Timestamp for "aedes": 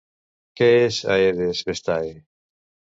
1.17-1.63